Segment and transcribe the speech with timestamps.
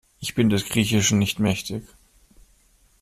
[0.19, 1.83] Ich bin des Griechischen nicht mächtig.